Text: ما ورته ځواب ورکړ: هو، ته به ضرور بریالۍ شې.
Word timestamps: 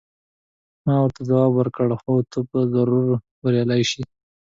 ما 0.85 0.95
ورته 1.01 1.21
ځواب 1.29 1.51
ورکړ: 1.55 1.87
هو، 2.01 2.15
ته 2.31 2.39
به 2.49 2.59
ضرور 2.73 3.05
بریالۍ 3.41 3.83
شې. 3.91 4.01